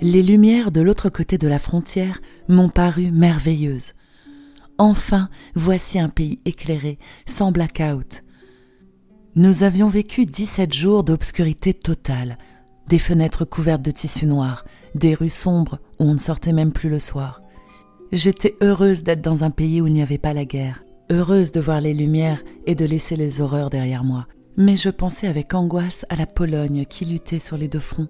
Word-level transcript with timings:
Les 0.00 0.22
lumières 0.22 0.70
de 0.70 0.80
l'autre 0.80 1.08
côté 1.08 1.38
de 1.38 1.48
la 1.48 1.58
frontière 1.58 2.20
m'ont 2.48 2.68
paru 2.68 3.10
merveilleuses. 3.10 3.94
Enfin, 4.78 5.28
voici 5.54 5.98
un 5.98 6.08
pays 6.08 6.40
éclairé, 6.44 6.98
sans 7.26 7.52
blackout. 7.52 8.22
Nous 9.34 9.62
avions 9.62 9.88
vécu 9.88 10.26
17 10.26 10.72
jours 10.72 11.04
d'obscurité 11.04 11.74
totale, 11.74 12.38
des 12.88 12.98
fenêtres 12.98 13.44
couvertes 13.44 13.82
de 13.82 13.90
tissu 13.90 14.26
noir, 14.26 14.64
des 14.94 15.14
rues 15.14 15.30
sombres 15.30 15.78
où 15.98 16.04
on 16.04 16.14
ne 16.14 16.18
sortait 16.18 16.52
même 16.52 16.72
plus 16.72 16.90
le 16.90 16.98
soir. 17.00 17.40
J'étais 18.12 18.54
heureuse 18.60 19.02
d'être 19.02 19.22
dans 19.22 19.42
un 19.42 19.50
pays 19.50 19.80
où 19.80 19.86
il 19.86 19.94
n'y 19.94 20.02
avait 20.02 20.18
pas 20.18 20.34
la 20.34 20.44
guerre, 20.44 20.84
heureuse 21.10 21.50
de 21.50 21.60
voir 21.60 21.80
les 21.80 21.94
lumières 21.94 22.44
et 22.66 22.74
de 22.74 22.84
laisser 22.84 23.16
les 23.16 23.40
horreurs 23.40 23.70
derrière 23.70 24.04
moi. 24.04 24.28
Mais 24.56 24.76
je 24.76 24.90
pensais 24.90 25.26
avec 25.26 25.52
angoisse 25.54 26.06
à 26.08 26.16
la 26.16 26.26
Pologne 26.26 26.84
qui 26.88 27.04
luttait 27.04 27.38
sur 27.40 27.56
les 27.56 27.68
deux 27.68 27.80
fronts, 27.80 28.08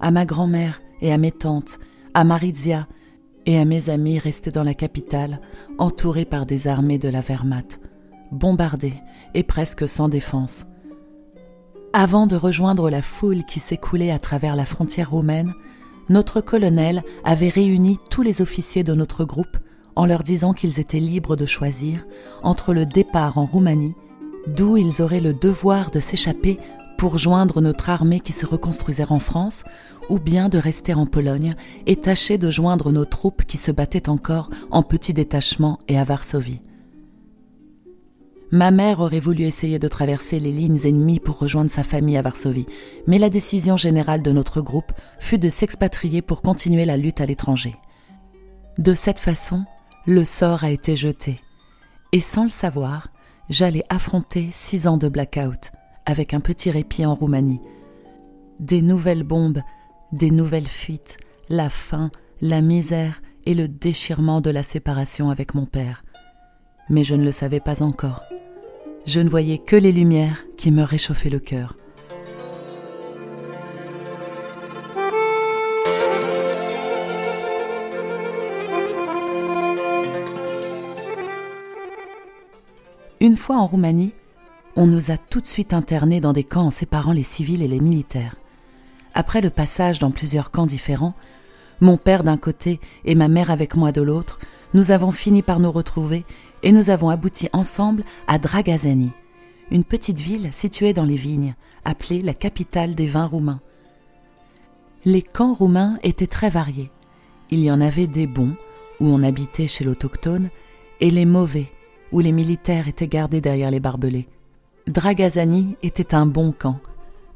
à 0.00 0.10
ma 0.10 0.24
grand-mère 0.26 0.80
et 1.00 1.12
à 1.12 1.18
mes 1.18 1.32
tantes, 1.32 1.78
à 2.14 2.24
Marizia 2.24 2.86
et 3.46 3.58
à 3.58 3.64
mes 3.64 3.88
amis 3.88 4.18
restés 4.18 4.50
dans 4.50 4.64
la 4.64 4.74
capitale, 4.74 5.40
entourés 5.78 6.26
par 6.26 6.44
des 6.44 6.68
armées 6.68 6.98
de 6.98 7.08
la 7.08 7.22
Wehrmacht, 7.22 7.80
bombardés 8.30 8.94
et 9.32 9.42
presque 9.42 9.88
sans 9.88 10.08
défense. 10.08 10.66
Avant 11.94 12.26
de 12.26 12.36
rejoindre 12.36 12.90
la 12.90 13.00
foule 13.00 13.44
qui 13.44 13.60
s'écoulait 13.60 14.10
à 14.10 14.18
travers 14.18 14.56
la 14.56 14.66
frontière 14.66 15.10
roumaine, 15.10 15.54
notre 16.10 16.42
colonel 16.42 17.02
avait 17.24 17.48
réuni 17.48 17.98
tous 18.10 18.22
les 18.22 18.42
officiers 18.42 18.84
de 18.84 18.92
notre 18.92 19.24
groupe 19.24 19.56
en 19.96 20.04
leur 20.04 20.22
disant 20.22 20.52
qu'ils 20.52 20.80
étaient 20.80 21.00
libres 21.00 21.34
de 21.34 21.46
choisir 21.46 22.04
entre 22.42 22.74
le 22.74 22.84
départ 22.84 23.38
en 23.38 23.46
Roumanie, 23.46 23.94
d'où 24.54 24.76
ils 24.76 25.02
auraient 25.02 25.20
le 25.20 25.34
devoir 25.34 25.90
de 25.90 26.00
s'échapper 26.00 26.58
pour 26.96 27.18
joindre 27.18 27.60
notre 27.60 27.90
armée 27.90 28.20
qui 28.20 28.32
se 28.32 28.46
reconstruisait 28.46 29.10
en 29.10 29.20
France, 29.20 29.64
ou 30.08 30.18
bien 30.18 30.48
de 30.48 30.58
rester 30.58 30.94
en 30.94 31.06
Pologne 31.06 31.54
et 31.86 31.96
tâcher 31.96 32.38
de 32.38 32.50
joindre 32.50 32.90
nos 32.90 33.04
troupes 33.04 33.44
qui 33.44 33.56
se 33.56 33.70
battaient 33.70 34.08
encore 34.08 34.50
en 34.70 34.82
petits 34.82 35.12
détachements 35.12 35.78
et 35.86 35.98
à 35.98 36.04
Varsovie. 36.04 36.60
Ma 38.50 38.70
mère 38.70 39.00
aurait 39.00 39.20
voulu 39.20 39.44
essayer 39.44 39.78
de 39.78 39.88
traverser 39.88 40.40
les 40.40 40.50
lignes 40.50 40.80
ennemies 40.84 41.20
pour 41.20 41.38
rejoindre 41.38 41.70
sa 41.70 41.84
famille 41.84 42.16
à 42.16 42.22
Varsovie, 42.22 42.66
mais 43.06 43.18
la 43.18 43.28
décision 43.28 43.76
générale 43.76 44.22
de 44.22 44.32
notre 44.32 44.62
groupe 44.62 44.92
fut 45.18 45.38
de 45.38 45.50
s'expatrier 45.50 46.22
pour 46.22 46.40
continuer 46.40 46.86
la 46.86 46.96
lutte 46.96 47.20
à 47.20 47.26
l'étranger. 47.26 47.74
De 48.78 48.94
cette 48.94 49.20
façon, 49.20 49.64
le 50.06 50.24
sort 50.24 50.64
a 50.64 50.70
été 50.70 50.96
jeté, 50.96 51.40
et 52.12 52.20
sans 52.20 52.44
le 52.44 52.48
savoir, 52.48 53.08
j'allais 53.48 53.84
affronter 53.88 54.48
six 54.52 54.86
ans 54.86 54.96
de 54.96 55.08
blackout, 55.08 55.72
avec 56.06 56.34
un 56.34 56.40
petit 56.40 56.70
répit 56.70 57.06
en 57.06 57.14
Roumanie. 57.14 57.60
Des 58.60 58.82
nouvelles 58.82 59.22
bombes, 59.22 59.62
des 60.12 60.30
nouvelles 60.30 60.66
fuites, 60.66 61.16
la 61.48 61.70
faim, 61.70 62.10
la 62.40 62.60
misère 62.60 63.20
et 63.46 63.54
le 63.54 63.68
déchirement 63.68 64.40
de 64.40 64.50
la 64.50 64.62
séparation 64.62 65.30
avec 65.30 65.54
mon 65.54 65.66
père. 65.66 66.04
Mais 66.88 67.04
je 67.04 67.14
ne 67.14 67.24
le 67.24 67.32
savais 67.32 67.60
pas 67.60 67.82
encore. 67.82 68.22
Je 69.06 69.20
ne 69.20 69.28
voyais 69.28 69.58
que 69.58 69.76
les 69.76 69.92
lumières 69.92 70.44
qui 70.56 70.70
me 70.70 70.82
réchauffaient 70.82 71.30
le 71.30 71.38
cœur. 71.38 71.76
Une 83.20 83.36
fois 83.36 83.56
en 83.56 83.66
Roumanie, 83.66 84.14
on 84.76 84.86
nous 84.86 85.10
a 85.10 85.16
tout 85.16 85.40
de 85.40 85.46
suite 85.46 85.72
internés 85.72 86.20
dans 86.20 86.32
des 86.32 86.44
camps 86.44 86.66
en 86.66 86.70
séparant 86.70 87.10
les 87.10 87.24
civils 87.24 87.62
et 87.62 87.68
les 87.68 87.80
militaires. 87.80 88.36
Après 89.12 89.40
le 89.40 89.50
passage 89.50 89.98
dans 89.98 90.12
plusieurs 90.12 90.52
camps 90.52 90.66
différents, 90.66 91.14
mon 91.80 91.96
père 91.96 92.22
d'un 92.22 92.36
côté 92.36 92.78
et 93.04 93.16
ma 93.16 93.26
mère 93.26 93.50
avec 93.50 93.74
moi 93.74 93.90
de 93.90 94.02
l'autre, 94.02 94.38
nous 94.72 94.92
avons 94.92 95.10
fini 95.10 95.42
par 95.42 95.58
nous 95.58 95.72
retrouver 95.72 96.24
et 96.62 96.70
nous 96.70 96.90
avons 96.90 97.08
abouti 97.08 97.48
ensemble 97.52 98.04
à 98.28 98.38
Dragazani, 98.38 99.10
une 99.72 99.82
petite 99.84 100.20
ville 100.20 100.52
située 100.52 100.92
dans 100.92 101.04
les 101.04 101.16
vignes, 101.16 101.56
appelée 101.84 102.22
la 102.22 102.34
capitale 102.34 102.94
des 102.94 103.08
vins 103.08 103.26
roumains. 103.26 103.60
Les 105.04 105.22
camps 105.22 105.54
roumains 105.54 105.98
étaient 106.04 106.28
très 106.28 106.50
variés. 106.50 106.92
Il 107.50 107.58
y 107.64 107.70
en 107.72 107.80
avait 107.80 108.06
des 108.06 108.28
bons, 108.28 108.54
où 109.00 109.06
on 109.06 109.24
habitait 109.24 109.66
chez 109.66 109.82
l'autochtone, 109.82 110.50
et 111.00 111.10
les 111.10 111.26
mauvais, 111.26 111.72
où 112.12 112.20
les 112.20 112.32
militaires 112.32 112.88
étaient 112.88 113.08
gardés 113.08 113.40
derrière 113.40 113.70
les 113.70 113.80
barbelés. 113.80 114.28
Dragazani 114.86 115.76
était 115.82 116.14
un 116.14 116.26
bon 116.26 116.52
camp. 116.52 116.80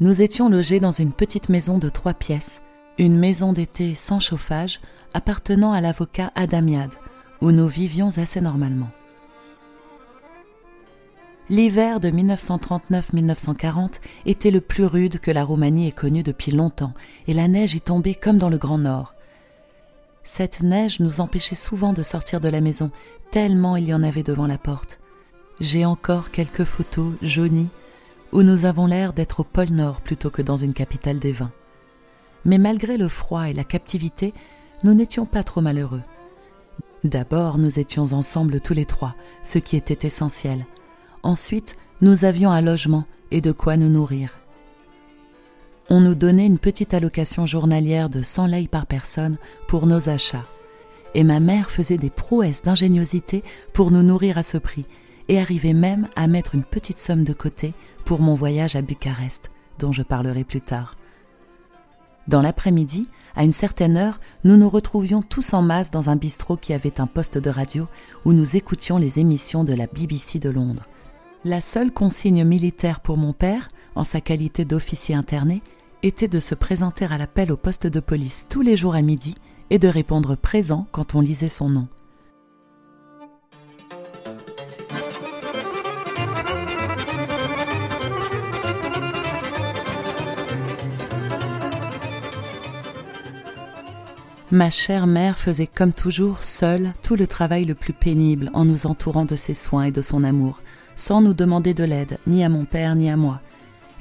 Nous 0.01 0.23
étions 0.23 0.49
logés 0.49 0.81
dans 0.81 0.91
une 0.91 1.13
petite 1.13 1.49
maison 1.49 1.79
de 1.79 1.89
trois 1.89 2.15
pièces, 2.15 2.63
une 2.99 3.19
maison 3.19 3.53
d'été 3.53 3.95
sans 3.95 4.21
chauffage 4.21 4.81
appartenant 5.15 5.73
à 5.73 5.81
l'avocat 5.81 6.33
Adamiad, 6.35 6.91
où 7.41 7.51
nous 7.51 7.69
vivions 7.69 8.17
assez 8.17 8.41
normalement. 8.41 8.91
L'hiver 11.51 12.01
de 12.01 12.09
1939-1940 12.09 14.01
était 14.25 14.51
le 14.51 14.61
plus 14.61 14.87
rude 14.87 15.19
que 15.19 15.31
la 15.31 15.45
Roumanie 15.45 15.89
ait 15.89 15.93
connu 15.93 16.23
depuis 16.23 16.53
longtemps, 16.53 16.95
et 17.27 17.35
la 17.35 17.49
neige 17.49 17.75
y 17.75 17.81
tombait 17.81 18.15
comme 18.15 18.39
dans 18.39 18.49
le 18.49 18.59
Grand 18.59 18.79
Nord. 18.79 19.15
Cette 20.25 20.63
neige 20.63 21.01
nous 21.01 21.21
empêchait 21.21 21.57
souvent 21.57 21.93
de 21.93 22.03
sortir 22.03 22.41
de 22.41 22.49
la 22.49 22.61
maison, 22.61 22.91
tellement 23.31 23.77
il 23.77 23.87
y 23.87 23.95
en 23.95 24.03
avait 24.03 24.23
devant 24.23 24.47
la 24.47 24.59
porte. 24.59 25.01
J'ai 25.61 25.85
encore 25.85 26.31
quelques 26.31 26.65
photos 26.65 27.13
jaunies 27.23 27.71
où 28.33 28.43
nous 28.43 28.65
avons 28.65 28.87
l'air 28.87 29.13
d'être 29.13 29.41
au 29.41 29.45
pôle 29.45 29.71
Nord 29.71 30.01
plutôt 30.01 30.31
que 30.31 30.43
dans 30.43 30.57
une 30.57 30.75
capitale 30.75 31.19
des 31.19 31.33
vins. 31.33 31.53
Mais 32.45 32.59
malgré 32.59 32.97
le 32.97 33.09
froid 33.09 33.49
et 33.49 33.53
la 33.53 33.65
captivité, 33.65 34.33
nous 34.85 34.95
n'étions 34.95 35.27
pas 35.27 35.45
trop 35.45 35.61
malheureux. 35.61 36.03
D'abord, 37.05 37.59
nous 37.59 37.79
étions 37.79 38.13
ensemble 38.13 38.61
tous 38.61 38.75
les 38.75 38.87
trois, 38.87 39.15
ce 39.43 39.59
qui 39.59 39.77
était 39.77 40.07
essentiel. 40.07 40.67
Ensuite, 41.23 41.77
nous 42.01 42.25
avions 42.25 42.51
un 42.51 42.63
logement 42.63 43.05
et 43.31 43.41
de 43.41 43.53
quoi 43.53 43.77
nous 43.77 43.89
nourrir. 43.89 44.37
On 45.91 46.01
nous 46.01 46.15
donnait 46.15 46.47
une 46.47 46.59
petite 46.59 46.95
allocation 46.95 47.45
journalière 47.45 48.09
de 48.09 48.23
100 48.23 48.47
lei 48.47 48.69
par 48.69 48.87
personne 48.87 49.37
pour 49.67 49.87
nos 49.87 50.09
achats. 50.09 50.45
Et 51.15 51.25
ma 51.25 51.41
mère 51.41 51.71
faisait 51.71 51.99
des 51.99 52.11
prouesses 52.11 52.63
d'ingéniosité 52.63 53.43
pour 53.73 53.91
nous 53.91 54.03
nourrir 54.03 54.39
à 54.39 54.43
ce 54.43 54.59
prix 54.59 54.87
et 55.29 55.39
arrivait 55.39 55.75
même 55.75 56.09
à 56.17 56.27
mettre 56.27 56.55
une 56.55 56.63
petite 56.63 56.99
somme 56.99 57.25
de 57.25 57.33
côté 57.33 57.75
pour 58.05 58.21
mon 58.21 58.35
voyage 58.35 58.77
à 58.77 58.83
Bucarest, 58.83 59.51
dont 59.79 59.93
je 59.93 60.03
parlerai 60.03 60.45
plus 60.45 60.61
tard. 60.61 60.97
Dans 62.29 62.41
l'après-midi, 62.43 63.09
à 63.35 63.43
une 63.43 63.53
certaine 63.53 63.97
heure, 63.97 64.21
nous 64.45 64.57
nous 64.57 64.69
retrouvions 64.69 65.23
tous 65.23 65.53
en 65.55 65.63
masse 65.63 65.91
dans 65.91 66.09
un 66.09 66.17
bistrot 66.17 66.57
qui 66.57 66.73
avait 66.73 67.01
un 67.01 67.09
poste 67.09 67.37
de 67.37 67.51
radio 67.51 67.89
où 68.25 68.33
nous 68.33 68.57
écoutions 68.57 68.97
les 68.97 69.19
émissions 69.19 69.65
de 69.65 69.75
la 69.75 69.89
BBC 69.89 70.39
de 70.39 70.49
Londres. 70.49 70.87
La 71.45 71.61
seule 71.61 71.91
consigne 71.91 72.45
militaire 72.45 73.01
pour 73.01 73.17
mon 73.17 73.33
père, 73.33 73.69
en 73.97 74.05
sa 74.05 74.21
qualité 74.21 74.65
d'officier 74.65 75.17
interné, 75.17 75.61
était 76.05 76.29
de 76.29 76.39
se 76.39 76.55
présenter 76.55 77.05
à 77.07 77.19
l'appel 77.19 77.51
au 77.51 77.57
poste 77.57 77.89
de 77.89 77.99
police 77.99 78.47
tous 78.49 78.61
les 78.63 78.77
jours 78.77 78.95
à 78.95 79.03
midi 79.03 79.35
et 79.71 79.81
de 79.81 79.89
répondre 79.89 80.37
présent 80.37 80.87
quand 80.93 81.17
on 81.17 81.21
lisait 81.21 81.49
son 81.49 81.69
nom. 81.69 81.89
Ma 94.53 94.71
chère 94.71 95.09
mère 95.09 95.39
faisait 95.39 95.67
comme 95.67 95.93
toujours 95.93 96.45
seule 96.45 96.93
tout 97.03 97.17
le 97.17 97.27
travail 97.27 97.65
le 97.65 97.75
plus 97.75 97.95
pénible 97.95 98.51
en 98.53 98.65
nous 98.65 98.87
entourant 98.87 99.25
de 99.25 99.35
ses 99.35 99.55
soins 99.55 99.85
et 99.85 99.91
de 99.91 100.03
son 100.03 100.23
amour, 100.23 100.61
sans 101.03 101.21
nous 101.21 101.35
demander 101.35 101.75
de 101.75 101.83
l'aide, 101.83 102.19
ni 102.29 102.45
à 102.45 102.49
mon 102.49 102.65
père 102.65 102.95
ni 102.95 103.11
à 103.11 103.17
moi. 103.17 103.41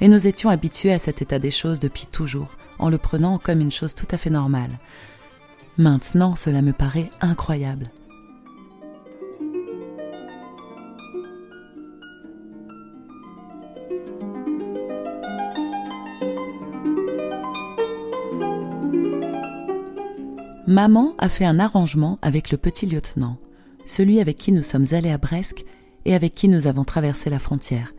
Et 0.00 0.06
nous 0.06 0.28
étions 0.28 0.50
habitués 0.50 0.92
à 0.92 1.00
cet 1.00 1.20
état 1.20 1.40
des 1.40 1.50
choses 1.50 1.80
depuis 1.80 2.06
toujours, 2.06 2.54
en 2.78 2.90
le 2.90 2.96
prenant 2.96 3.38
comme 3.38 3.60
une 3.60 3.72
chose 3.72 3.96
tout 3.96 4.06
à 4.12 4.16
fait 4.16 4.30
normale. 4.30 4.70
Maintenant, 5.78 6.36
cela 6.36 6.62
me 6.62 6.72
paraît 6.72 7.10
incroyable. 7.20 7.90
Maman 20.68 21.14
a 21.18 21.28
fait 21.28 21.44
un 21.44 21.58
arrangement 21.58 22.20
avec 22.22 22.52
le 22.52 22.58
petit 22.58 22.86
lieutenant, 22.86 23.38
celui 23.86 24.20
avec 24.20 24.36
qui 24.36 24.52
nous 24.52 24.62
sommes 24.62 24.86
allés 24.92 25.10
à 25.10 25.18
Brest 25.18 25.64
et 26.04 26.14
avec 26.14 26.34
qui 26.34 26.48
nous 26.48 26.66
avons 26.66 26.84
traversé 26.84 27.30
la 27.30 27.38
frontière, 27.38 27.92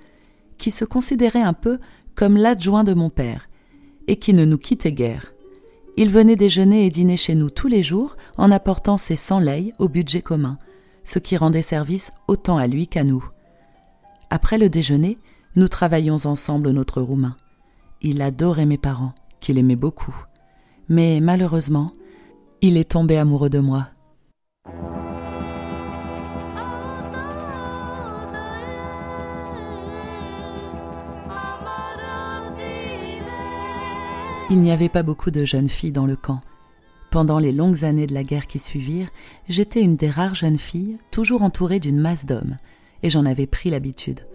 qui 0.58 0.72
se 0.72 0.86
considérait 0.86 1.42
un 1.42 1.54
peu 1.54 1.80
comme 2.16 2.38
l'adjoint 2.38 2.84
de 2.84 2.94
mon 2.94 3.10
père, 3.10 3.50
et 4.08 4.18
qui 4.18 4.34
ne 4.34 4.46
nous 4.46 4.58
quittait 4.58 4.92
guère. 4.92 5.34
Il 5.96 6.10
venait 6.10 6.36
déjeuner 6.36 6.86
et 6.86 6.90
dîner 6.90 7.18
chez 7.18 7.36
nous 7.36 7.50
tous 7.50 7.68
les 7.68 7.84
jours 7.84 8.16
en 8.38 8.52
apportant 8.52 8.98
ses 8.98 9.16
cent 9.16 9.40
leis 9.40 9.74
au 9.80 9.88
budget 9.88 10.22
commun, 10.22 10.58
ce 11.04 11.20
qui 11.20 11.38
rendait 11.38 11.62
service 11.62 12.12
autant 12.28 12.58
à 12.58 12.68
lui 12.68 12.88
qu'à 12.88 13.04
nous. 13.04 13.24
Après 14.30 14.58
le 14.58 14.70
déjeuner, 14.70 15.18
nous 15.56 15.68
travaillions 15.68 16.26
ensemble 16.26 16.72
notre 16.72 17.02
roumain. 17.02 17.38
Il 18.02 18.22
adorait 18.22 18.66
mes 18.66 18.80
parents, 18.80 19.14
qu'il 19.40 19.58
aimait 19.58 19.76
beaucoup. 19.76 20.16
Mais 20.90 21.20
malheureusement, 21.22 21.94
il 22.62 22.78
est 22.78 22.92
tombé 22.92 23.18
amoureux 23.18 23.50
de 23.50 23.60
moi. 23.60 23.90
Il 34.54 34.62
n'y 34.62 34.70
avait 34.70 34.88
pas 34.88 35.02
beaucoup 35.02 35.32
de 35.32 35.46
jeunes 35.46 35.68
filles 35.68 35.92
dans 35.92 36.06
le 36.06 36.16
camp. 36.16 36.40
Pendant 37.10 37.40
les 37.40 37.52
longues 37.52 37.84
années 37.86 38.06
de 38.06 38.14
la 38.14 38.22
guerre 38.22 38.46
qui 38.46 38.60
suivirent, 38.60 39.10
j'étais 39.50 39.82
une 39.82 39.96
des 39.96 40.12
rares 40.12 40.36
jeunes 40.36 40.60
filles, 40.60 41.00
toujours 41.10 41.42
entourée 41.42 41.80
d'une 41.80 42.00
masse 42.00 42.28
d'hommes, 42.28 42.58
et 43.02 43.10
j'en 43.10 43.26
avais 43.26 43.48
pris 43.48 43.72
l'habitude. 43.72 44.28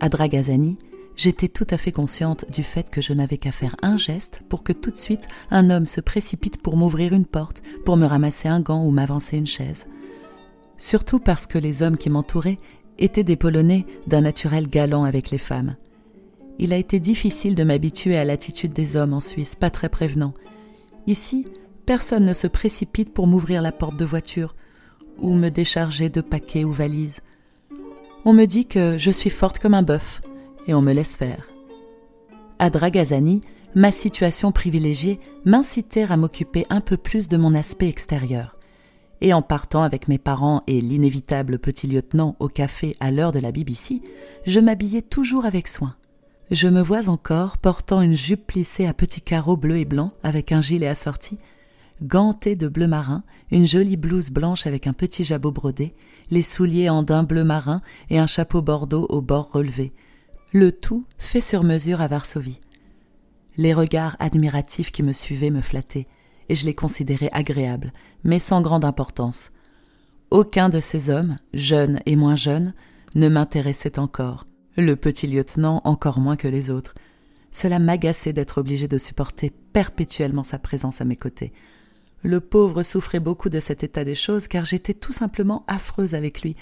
À 0.00 0.08
Dragazani, 0.08 0.78
j'étais 1.14 1.48
tout 1.48 1.66
à 1.68 1.76
fait 1.76 1.92
consciente 1.92 2.50
du 2.50 2.62
fait 2.62 2.88
que 2.88 3.02
je 3.02 3.12
n'avais 3.12 3.36
qu'à 3.36 3.52
faire 3.52 3.76
un 3.82 3.98
geste 3.98 4.40
pour 4.48 4.62
que 4.62 4.72
tout 4.72 4.90
de 4.90 4.96
suite 4.96 5.28
un 5.50 5.68
homme 5.68 5.84
se 5.84 6.00
précipite 6.00 6.62
pour 6.62 6.78
m'ouvrir 6.78 7.12
une 7.12 7.26
porte, 7.26 7.60
pour 7.84 7.98
me 7.98 8.06
ramasser 8.06 8.48
un 8.48 8.62
gant 8.62 8.82
ou 8.86 8.90
m'avancer 8.90 9.36
une 9.36 9.46
chaise. 9.46 9.88
Surtout 10.78 11.18
parce 11.18 11.46
que 11.46 11.58
les 11.58 11.82
hommes 11.82 11.98
qui 11.98 12.08
m'entouraient 12.08 12.60
étaient 12.98 13.24
des 13.24 13.36
Polonais 13.36 13.84
d'un 14.06 14.22
naturel 14.22 14.68
galant 14.68 15.04
avec 15.04 15.30
les 15.30 15.36
femmes 15.36 15.76
il 16.62 16.74
a 16.74 16.76
été 16.76 17.00
difficile 17.00 17.54
de 17.54 17.64
m'habituer 17.64 18.18
à 18.18 18.24
l'attitude 18.24 18.74
des 18.74 18.94
hommes 18.94 19.14
en 19.14 19.20
Suisse, 19.20 19.54
pas 19.54 19.70
très 19.70 19.88
prévenant. 19.88 20.34
Ici, 21.06 21.46
personne 21.86 22.26
ne 22.26 22.34
se 22.34 22.46
précipite 22.46 23.14
pour 23.14 23.26
m'ouvrir 23.26 23.62
la 23.62 23.72
porte 23.72 23.96
de 23.96 24.04
voiture 24.04 24.54
ou 25.18 25.32
me 25.32 25.48
décharger 25.48 26.10
de 26.10 26.20
paquets 26.20 26.64
ou 26.64 26.70
valises. 26.70 27.20
On 28.26 28.34
me 28.34 28.44
dit 28.44 28.66
que 28.66 28.98
je 28.98 29.10
suis 29.10 29.30
forte 29.30 29.58
comme 29.58 29.72
un 29.72 29.82
bœuf 29.82 30.20
et 30.66 30.74
on 30.74 30.82
me 30.82 30.92
laisse 30.92 31.16
faire. 31.16 31.48
À 32.58 32.68
Dragazani, 32.68 33.40
ma 33.74 33.90
situation 33.90 34.52
privilégiée 34.52 35.18
m'incitait 35.46 36.10
à 36.10 36.18
m'occuper 36.18 36.66
un 36.68 36.82
peu 36.82 36.98
plus 36.98 37.28
de 37.28 37.38
mon 37.38 37.54
aspect 37.54 37.88
extérieur. 37.88 38.58
Et 39.22 39.32
en 39.32 39.40
partant 39.40 39.82
avec 39.82 40.08
mes 40.08 40.18
parents 40.18 40.62
et 40.66 40.82
l'inévitable 40.82 41.58
petit 41.58 41.86
lieutenant 41.86 42.36
au 42.38 42.48
café 42.48 42.92
à 43.00 43.10
l'heure 43.10 43.32
de 43.32 43.38
la 43.38 43.50
BBC, 43.50 44.02
je 44.44 44.60
m'habillais 44.60 45.02
toujours 45.02 45.46
avec 45.46 45.66
soin. 45.66 45.96
Je 46.50 46.66
me 46.66 46.82
vois 46.82 47.08
encore 47.08 47.58
portant 47.58 48.02
une 48.02 48.16
jupe 48.16 48.48
plissée 48.48 48.84
à 48.84 48.92
petits 48.92 49.20
carreaux 49.20 49.56
bleus 49.56 49.78
et 49.78 49.84
blancs 49.84 50.12
avec 50.24 50.50
un 50.50 50.60
gilet 50.60 50.88
assorti, 50.88 51.38
gantée 52.02 52.56
de 52.56 52.66
bleu 52.66 52.88
marin, 52.88 53.22
une 53.52 53.68
jolie 53.68 53.96
blouse 53.96 54.30
blanche 54.30 54.66
avec 54.66 54.88
un 54.88 54.92
petit 54.92 55.22
jabot 55.22 55.52
brodé, 55.52 55.94
les 56.32 56.42
souliers 56.42 56.88
en 56.88 57.04
daim 57.04 57.22
bleu 57.22 57.44
marin 57.44 57.82
et 58.08 58.18
un 58.18 58.26
chapeau 58.26 58.62
bordeaux 58.62 59.06
au 59.10 59.20
bord 59.20 59.52
relevé. 59.52 59.92
Le 60.52 60.72
tout 60.72 61.04
fait 61.18 61.40
sur 61.40 61.62
mesure 61.62 62.00
à 62.00 62.08
Varsovie. 62.08 62.60
Les 63.56 63.72
regards 63.72 64.16
admiratifs 64.18 64.90
qui 64.90 65.04
me 65.04 65.12
suivaient 65.12 65.50
me 65.50 65.60
flattaient, 65.60 66.08
et 66.48 66.56
je 66.56 66.66
les 66.66 66.74
considérais 66.74 67.30
agréables, 67.30 67.92
mais 68.24 68.40
sans 68.40 68.60
grande 68.60 68.84
importance. 68.84 69.52
Aucun 70.32 70.68
de 70.68 70.80
ces 70.80 71.10
hommes, 71.10 71.36
jeunes 71.54 72.00
et 72.06 72.16
moins 72.16 72.34
jeunes, 72.34 72.74
ne 73.14 73.28
m'intéressait 73.28 74.00
encore 74.00 74.46
le 74.76 74.96
petit 74.96 75.26
lieutenant 75.26 75.80
encore 75.84 76.20
moins 76.20 76.36
que 76.36 76.48
les 76.48 76.70
autres. 76.70 76.94
Cela 77.52 77.78
m'agaçait 77.78 78.32
d'être 78.32 78.58
obligé 78.58 78.88
de 78.88 78.98
supporter 78.98 79.50
perpétuellement 79.72 80.44
sa 80.44 80.58
présence 80.58 81.00
à 81.00 81.04
mes 81.04 81.16
côtés. 81.16 81.52
Le 82.22 82.40
pauvre 82.40 82.82
souffrait 82.82 83.20
beaucoup 83.20 83.48
de 83.48 83.60
cet 83.60 83.82
état 83.82 84.04
des 84.04 84.14
choses 84.14 84.46
car 84.46 84.64
j'étais 84.64 84.94
tout 84.94 85.12
simplement 85.12 85.64
affreuse 85.66 86.14
avec 86.14 86.42
lui. 86.42 86.54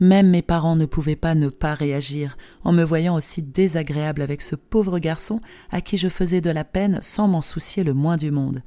Même 0.00 0.28
mes 0.28 0.42
parents 0.42 0.76
ne 0.76 0.84
pouvaient 0.84 1.16
pas 1.16 1.34
ne 1.34 1.48
pas 1.48 1.74
réagir 1.74 2.36
en 2.64 2.72
me 2.72 2.82
voyant 2.82 3.14
aussi 3.14 3.40
désagréable 3.40 4.20
avec 4.20 4.42
ce 4.42 4.56
pauvre 4.56 4.98
garçon 4.98 5.40
à 5.70 5.80
qui 5.80 5.96
je 5.96 6.08
faisais 6.08 6.42
de 6.42 6.50
la 6.50 6.64
peine 6.64 6.98
sans 7.02 7.28
m'en 7.28 7.40
soucier 7.40 7.82
le 7.82 7.94
moins 7.94 8.18
du 8.18 8.30
monde. 8.30 8.62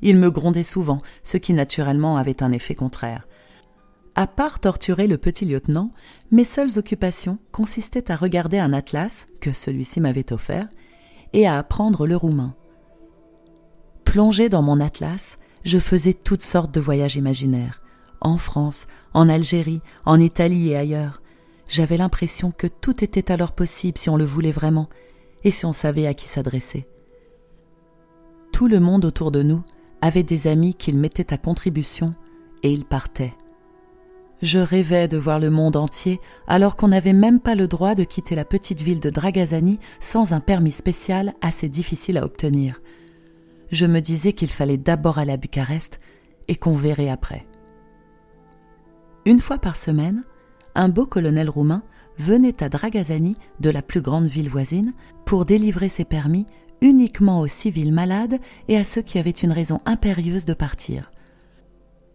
Il 0.00 0.16
me 0.16 0.30
grondait 0.30 0.64
souvent, 0.64 1.00
ce 1.22 1.36
qui 1.36 1.52
naturellement 1.52 2.16
avait 2.16 2.42
un 2.42 2.50
effet 2.50 2.74
contraire. 2.74 3.28
À 4.14 4.26
part 4.26 4.60
torturer 4.60 5.06
le 5.06 5.16
petit 5.16 5.46
lieutenant, 5.46 5.90
mes 6.30 6.44
seules 6.44 6.78
occupations 6.78 7.38
consistaient 7.50 8.10
à 8.10 8.16
regarder 8.16 8.58
un 8.58 8.74
atlas 8.74 9.26
que 9.40 9.52
celui-ci 9.52 10.00
m'avait 10.00 10.34
offert 10.34 10.68
et 11.32 11.46
à 11.46 11.56
apprendre 11.56 12.06
le 12.06 12.14
roumain. 12.14 12.54
Plongé 14.04 14.50
dans 14.50 14.60
mon 14.60 14.80
atlas, 14.80 15.38
je 15.64 15.78
faisais 15.78 16.12
toutes 16.12 16.42
sortes 16.42 16.74
de 16.74 16.80
voyages 16.80 17.16
imaginaires, 17.16 17.80
en 18.20 18.36
France, 18.36 18.86
en 19.14 19.30
Algérie, 19.30 19.80
en 20.04 20.20
Italie 20.20 20.70
et 20.70 20.76
ailleurs. 20.76 21.22
J'avais 21.66 21.96
l'impression 21.96 22.50
que 22.50 22.66
tout 22.66 23.02
était 23.02 23.32
alors 23.32 23.52
possible 23.52 23.96
si 23.96 24.10
on 24.10 24.18
le 24.18 24.26
voulait 24.26 24.52
vraiment 24.52 24.90
et 25.42 25.50
si 25.50 25.64
on 25.64 25.72
savait 25.72 26.06
à 26.06 26.12
qui 26.12 26.28
s'adresser. 26.28 26.86
Tout 28.52 28.68
le 28.68 28.78
monde 28.78 29.06
autour 29.06 29.30
de 29.30 29.42
nous 29.42 29.62
avait 30.02 30.22
des 30.22 30.48
amis 30.48 30.74
qu'ils 30.74 30.98
mettaient 30.98 31.32
à 31.32 31.38
contribution 31.38 32.14
et 32.62 32.70
ils 32.70 32.84
partaient. 32.84 33.32
Je 34.42 34.58
rêvais 34.58 35.06
de 35.06 35.16
voir 35.16 35.38
le 35.38 35.50
monde 35.50 35.76
entier 35.76 36.20
alors 36.48 36.74
qu'on 36.74 36.88
n'avait 36.88 37.12
même 37.12 37.38
pas 37.38 37.54
le 37.54 37.68
droit 37.68 37.94
de 37.94 38.02
quitter 38.02 38.34
la 38.34 38.44
petite 38.44 38.82
ville 38.82 38.98
de 38.98 39.08
Dragazani 39.08 39.78
sans 40.00 40.32
un 40.32 40.40
permis 40.40 40.72
spécial 40.72 41.32
assez 41.42 41.68
difficile 41.68 42.18
à 42.18 42.24
obtenir. 42.24 42.80
Je 43.70 43.86
me 43.86 44.00
disais 44.00 44.32
qu'il 44.32 44.50
fallait 44.50 44.78
d'abord 44.78 45.18
aller 45.18 45.32
à 45.32 45.36
Bucarest 45.36 46.00
et 46.48 46.56
qu'on 46.56 46.74
verrait 46.74 47.08
après. 47.08 47.46
Une 49.26 49.38
fois 49.38 49.58
par 49.58 49.76
semaine, 49.76 50.24
un 50.74 50.88
beau 50.88 51.06
colonel 51.06 51.48
roumain 51.48 51.84
venait 52.18 52.64
à 52.64 52.68
Dragazani, 52.68 53.36
de 53.60 53.70
la 53.70 53.80
plus 53.80 54.02
grande 54.02 54.26
ville 54.26 54.50
voisine, 54.50 54.92
pour 55.24 55.44
délivrer 55.44 55.88
ses 55.88 56.04
permis 56.04 56.46
uniquement 56.80 57.40
aux 57.40 57.46
civils 57.46 57.92
malades 57.92 58.40
et 58.66 58.76
à 58.76 58.82
ceux 58.82 59.02
qui 59.02 59.20
avaient 59.20 59.30
une 59.30 59.52
raison 59.52 59.78
impérieuse 59.86 60.46
de 60.46 60.54
partir. 60.54 61.12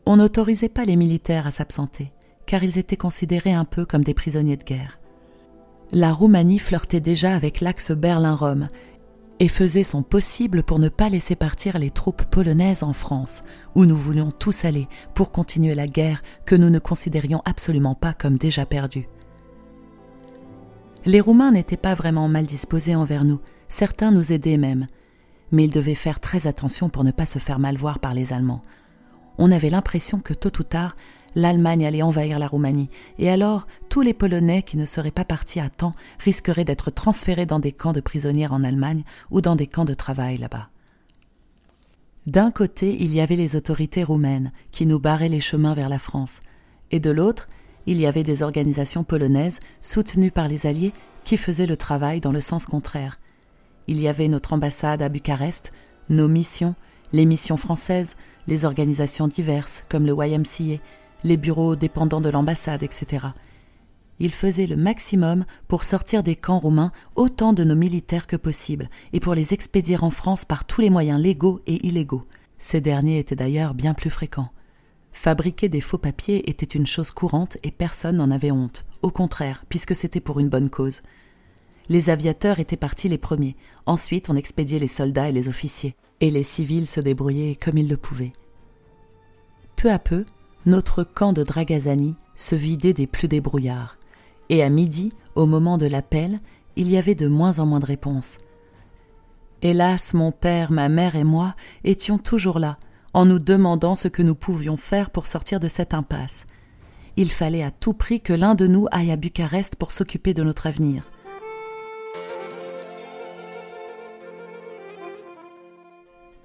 On 0.05 0.17
n'autorisait 0.17 0.67
pas 0.67 0.83
les 0.83 0.97
militaires 0.97 1.47
à 1.47 1.51
s'absenter 1.51 2.11
car 2.47 2.63
ils 2.63 2.79
étaient 2.79 2.97
considérés 2.97 3.53
un 3.53 3.65
peu 3.65 3.85
comme 3.85 4.03
des 4.03 4.15
prisonniers 4.15 4.57
de 4.57 4.63
guerre. 4.63 4.99
La 5.91 6.11
Roumanie 6.11 6.59
flirtait 6.59 6.99
déjà 6.99 7.35
avec 7.35 7.61
l'axe 7.61 7.91
Berlin-Rome 7.91 8.69
et 9.39 9.47
faisait 9.47 9.83
son 9.83 10.01
possible 10.01 10.63
pour 10.63 10.79
ne 10.79 10.89
pas 10.89 11.09
laisser 11.09 11.35
partir 11.35 11.77
les 11.77 11.91
troupes 11.91 12.23
polonaises 12.23 12.81
en 12.81 12.93
France, 12.93 13.43
où 13.75 13.85
nous 13.85 13.95
voulions 13.95 14.31
tous 14.31 14.65
aller 14.65 14.87
pour 15.13 15.31
continuer 15.31 15.75
la 15.75 15.85
guerre 15.85 16.23
que 16.45 16.55
nous 16.55 16.71
ne 16.71 16.79
considérions 16.79 17.43
absolument 17.45 17.93
pas 17.93 18.13
comme 18.13 18.37
déjà 18.37 18.65
perdue. 18.65 19.07
Les 21.05 21.21
Roumains 21.21 21.51
n'étaient 21.51 21.77
pas 21.77 21.93
vraiment 21.93 22.27
mal 22.27 22.45
disposés 22.45 22.95
envers 22.95 23.23
nous, 23.23 23.39
certains 23.69 24.11
nous 24.11 24.33
aidaient 24.33 24.57
même, 24.57 24.87
mais 25.51 25.65
ils 25.65 25.71
devaient 25.71 25.95
faire 25.95 26.19
très 26.19 26.47
attention 26.47 26.89
pour 26.89 27.03
ne 27.03 27.11
pas 27.11 27.25
se 27.25 27.39
faire 27.39 27.59
mal 27.59 27.77
voir 27.77 27.99
par 27.99 28.13
les 28.13 28.33
Allemands. 28.33 28.63
On 29.37 29.51
avait 29.51 29.69
l'impression 29.69 30.19
que 30.19 30.33
tôt 30.33 30.59
ou 30.59 30.63
tard, 30.63 30.95
l'Allemagne 31.35 31.85
allait 31.85 32.01
envahir 32.01 32.39
la 32.39 32.47
Roumanie, 32.47 32.89
et 33.19 33.29
alors 33.29 33.67
tous 33.89 34.01
les 34.01 34.13
Polonais 34.13 34.63
qui 34.63 34.77
ne 34.77 34.85
seraient 34.85 35.11
pas 35.11 35.25
partis 35.25 35.59
à 35.59 35.69
temps 35.69 35.93
risqueraient 36.19 36.65
d'être 36.65 36.91
transférés 36.91 37.45
dans 37.45 37.59
des 37.59 37.71
camps 37.71 37.93
de 37.93 38.01
prisonnières 38.01 38.53
en 38.53 38.63
Allemagne 38.63 39.03
ou 39.31 39.41
dans 39.41 39.55
des 39.55 39.67
camps 39.67 39.85
de 39.85 39.93
travail 39.93 40.37
là-bas. 40.37 40.69
D'un 42.25 42.51
côté, 42.51 42.97
il 42.99 43.13
y 43.13 43.21
avait 43.21 43.35
les 43.35 43.55
autorités 43.55 44.03
roumaines 44.03 44.51
qui 44.71 44.85
nous 44.85 44.99
barraient 44.99 45.29
les 45.29 45.39
chemins 45.39 45.73
vers 45.73 45.89
la 45.89 45.99
France, 45.99 46.41
et 46.91 46.99
de 46.99 47.09
l'autre, 47.09 47.47
il 47.85 47.99
y 47.99 48.05
avait 48.05 48.23
des 48.23 48.43
organisations 48.43 49.03
polonaises 49.03 49.61
soutenues 49.79 50.31
par 50.31 50.47
les 50.47 50.65
Alliés 50.65 50.93
qui 51.23 51.37
faisaient 51.37 51.65
le 51.65 51.77
travail 51.77 52.19
dans 52.19 52.33
le 52.33 52.41
sens 52.41 52.65
contraire. 52.65 53.19
Il 53.87 54.01
y 54.01 54.09
avait 54.09 54.27
notre 54.27 54.53
ambassade 54.53 55.01
à 55.01 55.07
Bucarest, 55.07 55.71
nos 56.09 56.27
missions, 56.27 56.75
les 57.13 57.25
missions 57.25 57.57
françaises, 57.57 58.17
les 58.47 58.65
organisations 58.65 59.27
diverses 59.27 59.83
comme 59.89 60.05
le 60.05 60.13
YMCA 60.13 60.81
les 61.23 61.37
bureaux 61.37 61.75
dépendants 61.75 62.21
de 62.21 62.29
l'ambassade, 62.29 62.83
etc. 62.83 63.27
Il 64.19 64.31
faisait 64.31 64.67
le 64.67 64.77
maximum 64.77 65.45
pour 65.67 65.83
sortir 65.83 66.23
des 66.23 66.35
camps 66.35 66.59
roumains 66.59 66.91
autant 67.15 67.53
de 67.53 67.63
nos 67.63 67.75
militaires 67.75 68.27
que 68.27 68.35
possible 68.35 68.89
et 69.13 69.19
pour 69.19 69.35
les 69.35 69.53
expédier 69.53 69.97
en 70.01 70.09
France 70.09 70.45
par 70.45 70.65
tous 70.65 70.81
les 70.81 70.89
moyens 70.89 71.21
légaux 71.21 71.61
et 71.67 71.85
illégaux. 71.85 72.23
Ces 72.57 72.81
derniers 72.81 73.19
étaient 73.19 73.35
d'ailleurs 73.35 73.75
bien 73.75 73.93
plus 73.93 74.09
fréquents. 74.09 74.49
Fabriquer 75.11 75.69
des 75.69 75.81
faux 75.81 75.97
papiers 75.97 76.49
était 76.49 76.65
une 76.65 76.85
chose 76.85 77.11
courante 77.11 77.57
et 77.63 77.71
personne 77.71 78.17
n'en 78.17 78.31
avait 78.31 78.51
honte. 78.51 78.85
Au 79.01 79.11
contraire, 79.11 79.65
puisque 79.69 79.95
c'était 79.95 80.19
pour 80.19 80.39
une 80.39 80.49
bonne 80.49 80.69
cause. 80.69 81.01
Les 81.89 82.09
aviateurs 82.09 82.59
étaient 82.59 82.77
partis 82.77 83.09
les 83.09 83.17
premiers. 83.17 83.55
Ensuite, 83.85 84.29
on 84.29 84.35
expédiait 84.35 84.79
les 84.79 84.87
soldats 84.87 85.29
et 85.29 85.31
les 85.31 85.47
officiers. 85.47 85.95
Et 86.19 86.31
les 86.31 86.43
civils 86.43 86.87
se 86.87 86.99
débrouillaient 86.99 87.55
comme 87.55 87.77
ils 87.77 87.87
le 87.87 87.97
pouvaient. 87.97 88.33
Peu 89.75 89.91
à 89.91 89.99
peu, 89.99 90.25
notre 90.67 91.05
camp 91.05 91.31
de 91.31 91.43
Dragazani 91.43 92.17
se 92.35 92.53
vidait 92.53 92.93
des 92.93 93.07
plus 93.07 93.29
débrouillards. 93.29 93.97
Et 94.49 94.61
à 94.61 94.69
midi, 94.69 95.13
au 95.35 95.45
moment 95.45 95.77
de 95.77 95.85
l'appel, 95.85 96.39
il 96.75 96.89
y 96.89 96.97
avait 96.97 97.15
de 97.15 97.27
moins 97.27 97.59
en 97.59 97.65
moins 97.65 97.79
de 97.79 97.85
réponses. 97.85 98.37
Hélas, 99.61 100.13
mon 100.13 100.33
père, 100.33 100.73
ma 100.73 100.89
mère 100.89 101.15
et 101.15 101.23
moi 101.23 101.55
étions 101.85 102.17
toujours 102.17 102.59
là, 102.59 102.77
en 103.13 103.25
nous 103.25 103.39
demandant 103.39 103.95
ce 103.95 104.09
que 104.09 104.21
nous 104.21 104.35
pouvions 104.35 104.75
faire 104.75 105.09
pour 105.09 105.25
sortir 105.25 105.61
de 105.61 105.69
cette 105.69 105.93
impasse. 105.93 106.45
Il 107.15 107.31
fallait 107.31 107.63
à 107.63 107.71
tout 107.71 107.93
prix 107.93 108.19
que 108.19 108.33
l'un 108.33 108.53
de 108.53 108.67
nous 108.67 108.87
aille 108.91 109.11
à 109.11 109.15
Bucarest 109.15 109.77
pour 109.77 109.93
s'occuper 109.93 110.33
de 110.33 110.43
notre 110.43 110.67
avenir. 110.67 111.09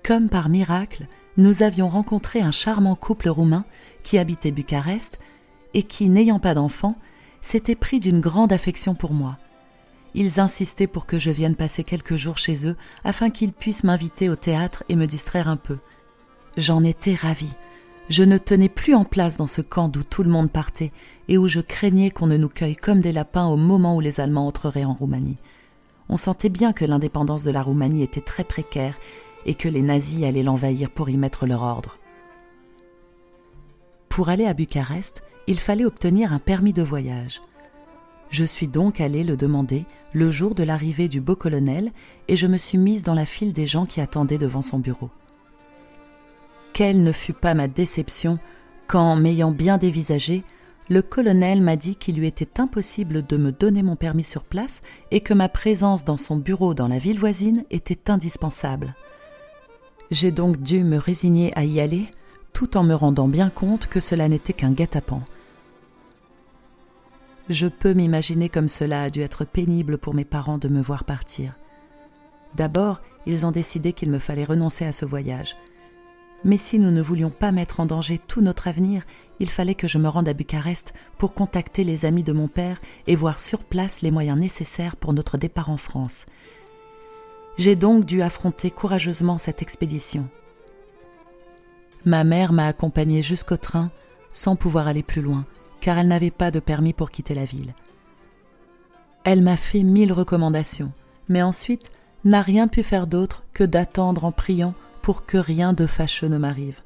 Comme 0.04 0.28
par 0.28 0.48
miracle, 0.48 1.08
nous 1.36 1.62
avions 1.62 1.88
rencontré 1.88 2.40
un 2.40 2.50
charmant 2.50 2.94
couple 2.94 3.28
roumain 3.28 3.64
qui 4.02 4.18
habitait 4.18 4.50
Bucarest 4.50 5.18
et 5.74 5.82
qui, 5.82 6.08
n'ayant 6.08 6.38
pas 6.38 6.54
d'enfants, 6.54 6.96
s'était 7.40 7.74
pris 7.74 8.00
d'une 8.00 8.20
grande 8.20 8.52
affection 8.52 8.94
pour 8.94 9.12
moi. 9.12 9.38
Ils 10.14 10.40
insistaient 10.40 10.86
pour 10.86 11.06
que 11.06 11.18
je 11.18 11.30
vienne 11.30 11.56
passer 11.56 11.84
quelques 11.84 12.16
jours 12.16 12.36
chez 12.36 12.66
eux 12.66 12.76
afin 13.04 13.30
qu'ils 13.30 13.52
puissent 13.52 13.84
m'inviter 13.84 14.28
au 14.28 14.36
théâtre 14.36 14.84
et 14.88 14.96
me 14.96 15.06
distraire 15.06 15.48
un 15.48 15.56
peu. 15.56 15.78
J'en 16.56 16.84
étais 16.84 17.14
ravie. 17.14 17.54
Je 18.10 18.24
ne 18.24 18.36
tenais 18.36 18.68
plus 18.68 18.94
en 18.94 19.04
place 19.04 19.38
dans 19.38 19.46
ce 19.46 19.62
camp 19.62 19.88
d'où 19.88 20.02
tout 20.02 20.22
le 20.22 20.30
monde 20.30 20.50
partait 20.50 20.92
et 21.28 21.38
où 21.38 21.48
je 21.48 21.60
craignais 21.60 22.10
qu'on 22.10 22.26
ne 22.26 22.36
nous 22.36 22.50
cueille 22.50 22.76
comme 22.76 23.00
des 23.00 23.12
lapins 23.12 23.46
au 23.46 23.56
moment 23.56 23.96
où 23.96 24.00
les 24.00 24.20
Allemands 24.20 24.48
entreraient 24.48 24.84
en 24.84 24.92
Roumanie. 24.92 25.38
On 26.10 26.18
sentait 26.18 26.50
bien 26.50 26.74
que 26.74 26.84
l'indépendance 26.84 27.42
de 27.42 27.50
la 27.50 27.62
Roumanie 27.62 28.02
était 28.02 28.20
très 28.20 28.44
précaire 28.44 28.98
et 29.46 29.54
que 29.54 29.68
les 29.68 29.82
nazis 29.82 30.24
allaient 30.24 30.42
l'envahir 30.42 30.90
pour 30.90 31.10
y 31.10 31.16
mettre 31.16 31.46
leur 31.46 31.62
ordre. 31.62 31.98
Pour 34.08 34.28
aller 34.28 34.46
à 34.46 34.54
Bucarest, 34.54 35.22
il 35.46 35.58
fallait 35.58 35.84
obtenir 35.84 36.32
un 36.32 36.38
permis 36.38 36.72
de 36.72 36.82
voyage. 36.82 37.40
Je 38.30 38.44
suis 38.44 38.68
donc 38.68 39.00
allée 39.00 39.24
le 39.24 39.36
demander 39.36 39.84
le 40.12 40.30
jour 40.30 40.54
de 40.54 40.62
l'arrivée 40.62 41.08
du 41.08 41.20
beau 41.20 41.36
colonel 41.36 41.90
et 42.28 42.36
je 42.36 42.46
me 42.46 42.56
suis 42.56 42.78
mise 42.78 43.02
dans 43.02 43.14
la 43.14 43.26
file 43.26 43.52
des 43.52 43.66
gens 43.66 43.86
qui 43.86 44.00
attendaient 44.00 44.38
devant 44.38 44.62
son 44.62 44.78
bureau. 44.78 45.10
Quelle 46.72 47.02
ne 47.02 47.12
fut 47.12 47.34
pas 47.34 47.54
ma 47.54 47.68
déception 47.68 48.38
quand, 48.86 49.16
m'ayant 49.16 49.50
bien 49.50 49.78
dévisagé, 49.78 50.44
le 50.88 51.00
colonel 51.00 51.62
m'a 51.62 51.76
dit 51.76 51.96
qu'il 51.96 52.16
lui 52.16 52.26
était 52.26 52.60
impossible 52.60 53.24
de 53.24 53.36
me 53.36 53.52
donner 53.52 53.82
mon 53.82 53.96
permis 53.96 54.24
sur 54.24 54.44
place 54.44 54.82
et 55.10 55.20
que 55.20 55.32
ma 55.32 55.48
présence 55.48 56.04
dans 56.04 56.16
son 56.16 56.36
bureau 56.36 56.74
dans 56.74 56.88
la 56.88 56.98
ville 56.98 57.18
voisine 57.18 57.64
était 57.70 58.10
indispensable. 58.10 58.94
J'ai 60.12 60.30
donc 60.30 60.58
dû 60.58 60.84
me 60.84 60.98
résigner 60.98 61.56
à 61.56 61.64
y 61.64 61.80
aller, 61.80 62.06
tout 62.52 62.76
en 62.76 62.84
me 62.84 62.92
rendant 62.92 63.28
bien 63.28 63.48
compte 63.48 63.86
que 63.86 63.98
cela 63.98 64.28
n'était 64.28 64.52
qu'un 64.52 64.72
guet-apens. 64.72 65.22
Je 67.48 67.66
peux 67.66 67.94
m'imaginer 67.94 68.50
comme 68.50 68.68
cela 68.68 69.04
a 69.04 69.08
dû 69.08 69.22
être 69.22 69.46
pénible 69.46 69.96
pour 69.96 70.12
mes 70.12 70.26
parents 70.26 70.58
de 70.58 70.68
me 70.68 70.82
voir 70.82 71.04
partir. 71.04 71.54
D'abord, 72.54 73.00
ils 73.24 73.46
ont 73.46 73.52
décidé 73.52 73.94
qu'il 73.94 74.10
me 74.10 74.18
fallait 74.18 74.44
renoncer 74.44 74.84
à 74.84 74.92
ce 74.92 75.06
voyage. 75.06 75.56
Mais 76.44 76.58
si 76.58 76.78
nous 76.78 76.90
ne 76.90 77.00
voulions 77.00 77.30
pas 77.30 77.50
mettre 77.50 77.80
en 77.80 77.86
danger 77.86 78.18
tout 78.18 78.42
notre 78.42 78.68
avenir, 78.68 79.04
il 79.40 79.48
fallait 79.48 79.74
que 79.74 79.88
je 79.88 79.96
me 79.96 80.10
rende 80.10 80.28
à 80.28 80.34
Bucarest 80.34 80.92
pour 81.16 81.32
contacter 81.32 81.84
les 81.84 82.04
amis 82.04 82.22
de 82.22 82.34
mon 82.34 82.48
père 82.48 82.82
et 83.06 83.16
voir 83.16 83.40
sur 83.40 83.64
place 83.64 84.02
les 84.02 84.10
moyens 84.10 84.38
nécessaires 84.38 84.96
pour 84.96 85.14
notre 85.14 85.38
départ 85.38 85.70
en 85.70 85.78
France. 85.78 86.26
J'ai 87.58 87.76
donc 87.76 88.04
dû 88.04 88.22
affronter 88.22 88.70
courageusement 88.70 89.38
cette 89.38 89.62
expédition. 89.62 90.28
Ma 92.04 92.24
mère 92.24 92.52
m'a 92.52 92.66
accompagnée 92.66 93.22
jusqu'au 93.22 93.56
train 93.56 93.90
sans 94.32 94.56
pouvoir 94.56 94.88
aller 94.88 95.02
plus 95.02 95.22
loin, 95.22 95.44
car 95.80 95.98
elle 95.98 96.08
n'avait 96.08 96.30
pas 96.30 96.50
de 96.50 96.60
permis 96.60 96.92
pour 96.92 97.10
quitter 97.10 97.34
la 97.34 97.44
ville. 97.44 97.74
Elle 99.24 99.42
m'a 99.42 99.56
fait 99.56 99.82
mille 99.82 100.12
recommandations, 100.12 100.92
mais 101.28 101.42
ensuite 101.42 101.90
n'a 102.24 102.42
rien 102.42 102.68
pu 102.68 102.82
faire 102.82 103.06
d'autre 103.06 103.44
que 103.52 103.64
d'attendre 103.64 104.24
en 104.24 104.32
priant 104.32 104.74
pour 105.02 105.26
que 105.26 105.36
rien 105.36 105.72
de 105.72 105.86
fâcheux 105.86 106.28
ne 106.28 106.38
m'arrive. 106.38 106.80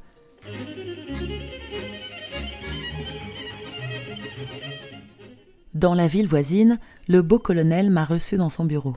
Dans 5.74 5.94
la 5.94 6.08
ville 6.08 6.26
voisine, 6.26 6.78
le 7.06 7.22
beau 7.22 7.38
colonel 7.38 7.90
m'a 7.90 8.04
reçu 8.04 8.38
dans 8.38 8.48
son 8.48 8.64
bureau. 8.64 8.96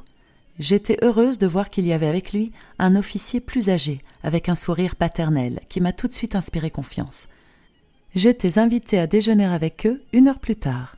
J'étais 0.60 0.98
heureuse 1.02 1.38
de 1.38 1.48
voir 1.48 1.70
qu'il 1.70 1.88
y 1.88 1.94
avait 1.94 2.08
avec 2.08 2.34
lui 2.34 2.52
un 2.80 2.98
officier 2.98 3.40
plus 3.40 3.70
âgé, 3.70 4.02
avec 4.24 4.50
un 4.50 4.56
sourire 4.56 4.98
paternel, 4.98 5.62
qui 5.70 5.80
m'a 5.80 5.94
tout 5.94 6.10
de 6.10 6.14
suite 6.14 6.36
inspiré 6.36 6.70
confiance. 6.70 7.28
J'étais 8.14 8.60
invitée 8.60 9.00
à 9.00 9.08
déjeuner 9.08 9.46
avec 9.46 9.88
eux 9.88 10.02
une 10.12 10.28
heure 10.28 10.40
plus 10.40 10.58
tard. 10.58 10.98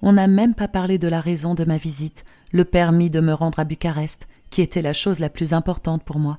On 0.00 0.12
n'a 0.12 0.26
même 0.26 0.54
pas 0.54 0.68
parlé 0.68 0.96
de 0.96 1.08
la 1.08 1.20
raison 1.20 1.54
de 1.54 1.64
ma 1.64 1.76
visite, 1.76 2.24
le 2.50 2.64
permis 2.64 3.10
de 3.10 3.20
me 3.20 3.34
rendre 3.34 3.58
à 3.58 3.64
Bucarest, 3.64 4.26
qui 4.48 4.62
était 4.62 4.80
la 4.80 4.94
chose 4.94 5.18
la 5.18 5.28
plus 5.28 5.52
importante 5.52 6.02
pour 6.02 6.18
moi. 6.18 6.38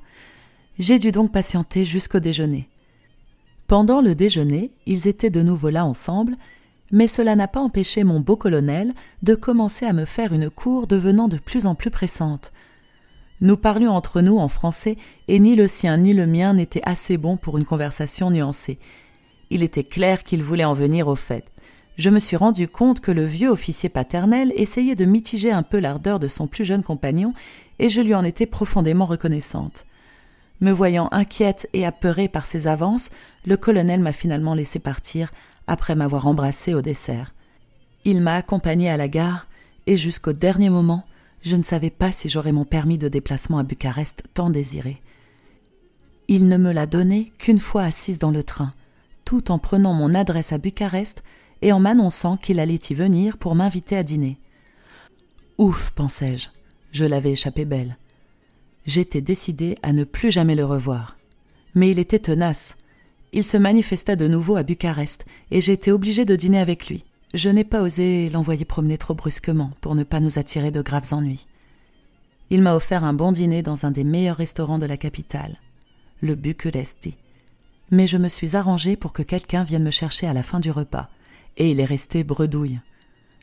J'ai 0.80 0.98
dû 0.98 1.12
donc 1.12 1.32
patienter 1.32 1.86
jusqu'au 1.86 2.20
déjeuner. 2.20 2.68
Pendant 3.68 4.02
le 4.02 4.16
déjeuner, 4.16 4.72
ils 4.88 5.08
étaient 5.08 5.30
de 5.30 5.44
nouveau 5.44 5.70
là 5.70 5.86
ensemble, 5.86 6.36
mais 6.92 7.08
cela 7.08 7.36
n'a 7.36 7.48
pas 7.48 7.60
empêché 7.60 8.04
mon 8.04 8.20
beau 8.20 8.36
colonel 8.36 8.94
de 9.24 9.36
commencer 9.36 9.86
à 9.86 9.94
me 9.94 10.06
faire 10.06 10.34
une 10.34 10.50
cour 10.50 10.88
devenant 10.88 11.28
de 11.28 11.38
plus 11.38 11.66
en 11.66 11.76
plus 11.76 11.92
pressante. 11.92 12.52
Nous 13.42 13.56
parlions 13.56 13.92
entre 13.92 14.22
nous 14.22 14.38
en 14.38 14.50
français, 14.50 14.98
et 15.28 15.40
ni 15.40 15.56
le 15.56 15.68
sien 15.68 15.98
ni 15.98 16.14
le 16.14 16.28
mien 16.28 16.54
n'étaient 16.54 16.82
assez 16.84 17.18
bons 17.18 17.38
pour 17.38 17.58
une 17.58 17.66
conversation 17.66 18.32
nuancée. 18.32 18.80
Il 19.50 19.64
était 19.64 19.84
clair 19.84 20.24
qu'il 20.24 20.44
voulait 20.44 20.66
en 20.66 20.74
venir 20.74 21.08
au 21.08 21.16
fait. 21.16 21.46
Je 21.96 22.10
me 22.10 22.20
suis 22.20 22.38
rendu 22.38 22.68
compte 22.68 23.00
que 23.00 23.12
le 23.12 23.24
vieux 23.24 23.50
officier 23.50 23.90
paternel 23.90 24.54
essayait 24.56 24.96
de 24.96 25.06
mitiger 25.06 25.52
un 25.52 25.64
peu 25.64 25.80
l'ardeur 25.80 26.20
de 26.20 26.28
son 26.28 26.48
plus 26.48 26.66
jeune 26.66 26.84
compagnon, 26.84 27.34
et 27.80 27.90
je 27.90 28.02
lui 28.02 28.14
en 28.14 28.24
étais 28.24 28.46
profondément 28.46 29.06
reconnaissante. 29.06 29.86
Me 30.62 30.72
voyant 30.72 31.08
inquiète 31.12 31.70
et 31.72 31.86
apeurée 31.86 32.28
par 32.28 32.46
ses 32.46 32.68
avances, 32.68 33.10
le 33.46 33.56
colonel 33.56 34.02
m'a 34.02 34.12
finalement 34.12 34.54
laissé 34.54 34.80
partir 34.80 35.32
après 35.70 35.96
m'avoir 35.96 36.28
embrassé 36.28 36.74
au 36.74 36.82
dessert. 36.82 37.34
Il 38.04 38.22
m'a 38.22 38.36
accompagnée 38.36 38.90
à 38.90 38.98
la 38.98 39.08
gare, 39.08 39.48
et 39.86 39.96
jusqu'au 39.96 40.34
dernier 40.34 40.70
moment, 40.70 41.06
je 41.42 41.56
ne 41.56 41.64
savais 41.64 41.92
pas 41.92 42.12
si 42.12 42.28
j'aurais 42.28 42.52
mon 42.52 42.66
permis 42.66 42.98
de 42.98 43.08
déplacement 43.08 43.60
à 43.60 43.64
Bucarest 43.64 44.24
tant 44.34 44.50
désiré. 44.50 45.02
Il 46.28 46.48
ne 46.48 46.58
me 46.58 46.72
l'a 46.72 46.88
donné 46.88 47.32
qu'une 47.38 47.60
fois 47.60 47.84
assise 47.84 48.20
dans 48.20 48.32
le 48.32 48.44
train, 48.44 48.72
tout 49.26 49.52
en 49.52 49.60
prenant 49.60 49.94
mon 49.94 50.14
adresse 50.16 50.52
à 50.54 50.58
Bucarest 50.58 51.24
et 51.62 51.72
en 51.72 51.80
m'annonçant 51.80 52.36
qu'il 52.36 52.60
allait 52.60 52.80
y 52.90 52.94
venir 52.94 53.38
pour 53.38 53.54
m'inviter 53.56 53.96
à 53.96 54.04
dîner. 54.04 54.40
Ouf, 55.60 55.92
pensai-je, 55.92 56.50
je 56.92 57.06
l'avais 57.06 57.34
échappé 57.34 57.66
belle. 57.66 57.98
J'étais 58.86 59.22
décidée 59.22 59.78
à 59.84 59.94
ne 59.94 60.04
plus 60.04 60.32
jamais 60.32 60.56
le 60.56 60.66
revoir. 60.66 61.18
Mais 61.76 61.92
il 61.92 62.00
était 62.00 62.20
tenace. 62.20 62.76
Il 63.34 63.44
se 63.44 63.58
manifesta 63.58 64.16
de 64.16 64.28
nouveau 64.28 64.56
à 64.56 64.64
Bucarest, 64.64 65.26
et 65.52 65.62
j'ai 65.62 65.74
été 65.74 65.92
obligée 65.92 66.26
de 66.26 66.36
dîner 66.36 66.60
avec 66.60 66.88
lui. 66.88 67.06
Je 67.34 67.50
n'ai 67.50 67.64
pas 67.64 67.82
osé 67.82 68.30
l'envoyer 68.30 68.66
promener 68.66 68.98
trop 68.98 69.14
brusquement 69.14 69.72
pour 69.82 69.96
ne 69.96 70.04
pas 70.04 70.20
nous 70.20 70.40
attirer 70.40 70.72
de 70.72 70.82
graves 70.82 71.14
ennuis. 71.14 71.46
Il 72.50 72.62
m'a 72.62 72.76
offert 72.76 73.04
un 73.04 73.14
bon 73.14 73.32
dîner 73.32 73.62
dans 73.62 73.86
un 73.86 73.92
des 73.92 74.04
meilleurs 74.04 74.38
restaurants 74.38 74.80
de 74.80 74.88
la 74.88 74.98
capitale, 74.98 75.58
le 76.22 76.34
Bucuresti 76.34 77.16
mais 77.92 78.08
je 78.08 78.18
me 78.18 78.28
suis 78.28 78.56
arrangé 78.56 78.96
pour 78.96 79.14
que 79.14 79.24
quelqu'un 79.24 79.64
vienne 79.64 79.84
me 79.84 79.92
chercher 79.92 80.28
à 80.28 80.34
la 80.34 80.44
fin 80.44 80.60
du 80.60 80.72
repas, 80.72 81.10
et 81.58 81.72
il 81.72 81.80
est 81.80 81.86
resté 81.86 82.24
bredouille. 82.24 82.80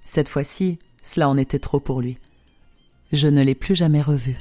Cette 0.04 0.28
fois-ci, 0.28 0.78
cela 1.02 1.28
en 1.28 1.36
était 1.36 1.58
trop 1.58 1.80
pour 1.80 2.00
lui. 2.00 2.18
Je 3.12 3.28
ne 3.28 3.42
l'ai 3.42 3.54
plus 3.54 3.74
jamais 3.74 4.02
revu. 4.02 4.36